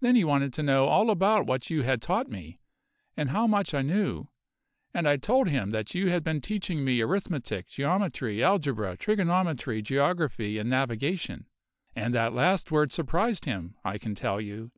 Then 0.00 0.16
he 0.16 0.24
wanted 0.24 0.54
to 0.54 0.62
know 0.62 0.86
all 0.86 1.10
about 1.10 1.46
what 1.46 1.68
you 1.68 1.82
had 1.82 2.00
taught 2.00 2.26
me, 2.30 2.58
and 3.18 3.28
how 3.28 3.46
much 3.46 3.74
I 3.74 3.82
knew; 3.82 4.28
and 4.94 5.06
I 5.06 5.18
told 5.18 5.46
him 5.46 5.68
that 5.72 5.94
you 5.94 6.08
had 6.08 6.24
been 6.24 6.40
teaching 6.40 6.82
me 6.82 7.02
arithmetic, 7.02 7.66
geometry, 7.66 8.42
algebra, 8.42 8.96
trigonometry, 8.96 9.82
geography, 9.82 10.56
and 10.56 10.70
navigation; 10.70 11.48
and 11.94 12.14
that 12.14 12.32
last 12.32 12.70
word 12.72 12.94
surprised 12.94 13.44
him, 13.44 13.74
I 13.84 13.98
can 13.98 14.14
tell 14.14 14.40
you. 14.40 14.72